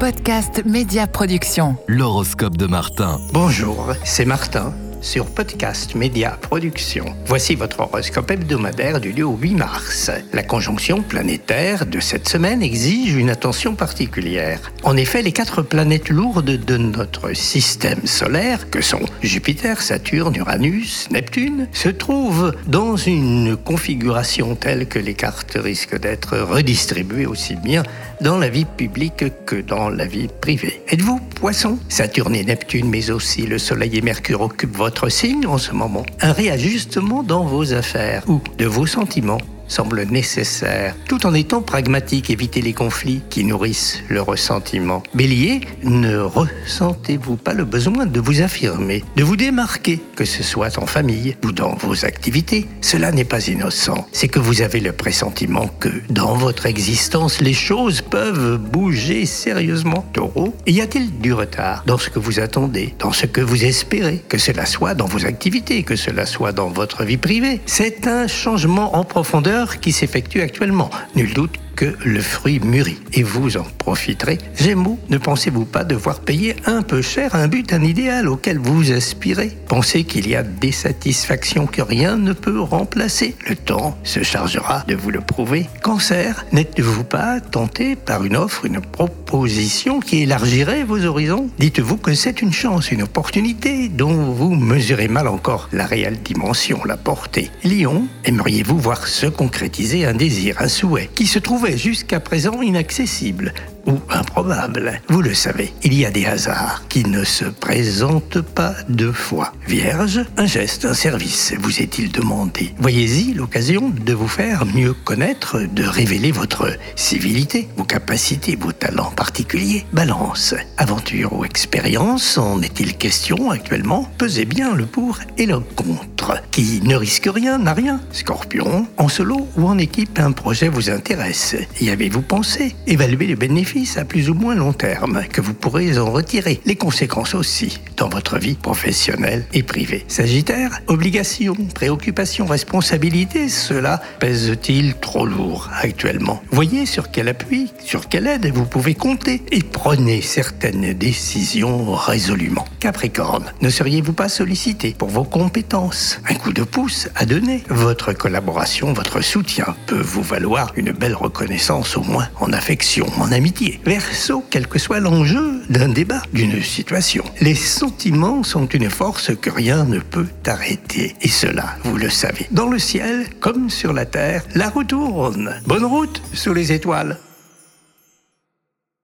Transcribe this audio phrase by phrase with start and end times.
[0.00, 1.76] Podcast Média Production.
[1.86, 3.20] L'horoscope de Martin.
[3.34, 7.04] Bonjour, c'est Martin sur Podcast Média Production.
[7.26, 10.10] Voici votre horoscope hebdomadaire du lieu au 8 mars.
[10.32, 14.72] La conjonction planétaire de cette semaine exige une attention particulière.
[14.82, 21.08] En effet, les quatre planètes lourdes de notre système solaire, que sont Jupiter, Saturne, Uranus,
[21.10, 27.82] Neptune, se trouvent dans une configuration telle que les cartes risquent d'être redistribuées aussi bien
[28.20, 30.82] dans la vie publique que dans la vie privée.
[30.88, 31.78] Êtes-vous poisson?
[31.88, 36.04] Saturne et Neptune, mais aussi le Soleil et Mercure occupent votre signe en ce moment.
[36.20, 42.28] Un réajustement dans vos affaires ou de vos sentiments semble nécessaire, tout en étant pragmatique,
[42.28, 45.02] éviter les conflits qui nourrissent le ressentiment.
[45.14, 50.78] Bélier, ne ressentez-vous pas le besoin de vous affirmer, de vous démarquer, que ce soit
[50.78, 52.66] en famille ou dans vos activités?
[52.80, 57.54] Cela n'est pas innocent, c'est que vous avez le pressentiment que dans votre existence, les
[57.54, 60.04] choses peuvent bouger sérieusement.
[60.12, 64.22] Taureau, y a-t-il du retard dans ce que vous attendez, dans ce que vous espérez,
[64.28, 67.60] que cela soit dans vos activités, que cela soit dans votre vie privée?
[67.66, 70.90] C'est un changement en profondeur qui s'effectue actuellement.
[71.14, 74.36] Nul doute que le fruit mûrit et vous en profiterez.
[74.54, 78.92] Gémeaux, ne pensez-vous pas devoir payer un peu cher un but, un idéal auquel vous
[78.92, 79.56] aspirez?
[79.66, 83.34] Pensez qu'il y a des satisfactions que rien ne peut remplacer.
[83.48, 85.68] Le temps se chargera de vous le prouver.
[85.82, 91.48] Cancer, n'êtes-vous pas tenté par une offre, une proposition qui élargirait vos horizons?
[91.58, 96.84] Dites-vous que c'est une chance, une opportunité dont vous mesurez mal encore la réelle dimension,
[96.84, 97.50] la portée.
[97.64, 103.52] Lion, aimeriez-vous voir se concrétiser un désir, un souhait qui se trouvait jusqu'à présent inaccessible
[103.86, 105.00] ou improbable.
[105.08, 109.52] Vous le savez, il y a des hasards qui ne se présentent pas deux fois.
[109.66, 115.60] Vierge, un geste, un service vous est-il demandé Voyez-y l'occasion de vous faire mieux connaître,
[115.60, 119.86] de révéler votre civilité, vos capacités, vos talents particuliers.
[119.92, 124.08] Balance, aventure ou expérience, en est-il question actuellement?
[124.18, 126.19] Pesez bien le pour et le contre.
[126.50, 128.00] Qui ne risque rien n'a rien.
[128.12, 131.56] Scorpion, en solo ou en équipe, un projet vous intéresse.
[131.80, 135.98] Y avez-vous pensé Évaluez les bénéfices à plus ou moins long terme que vous pourrez
[135.98, 136.60] en retirer?
[136.66, 140.04] Les conséquences aussi dans votre vie professionnelle et privée.
[140.08, 146.42] Sagittaire, obligations, préoccupations, responsabilités, cela pèse-t-il trop lourd actuellement?
[146.50, 152.66] Voyez sur quel appui, sur quelle aide vous pouvez compter et prenez certaines décisions résolument.
[152.80, 156.19] Capricorne, ne seriez-vous pas sollicité pour vos compétences?
[156.28, 161.14] Un coup de pouce à donner Votre collaboration, votre soutien peut vous valoir une belle
[161.14, 166.62] reconnaissance au moins en affection, en amitié Verso, quel que soit l'enjeu d'un débat, d'une
[166.62, 167.24] situation.
[167.40, 171.14] Les sentiments sont une force que rien ne peut arrêter.
[171.22, 172.46] Et cela, vous le savez.
[172.50, 175.54] Dans le ciel, comme sur la terre, la route tourne.
[175.66, 177.18] Bonne route sous les étoiles.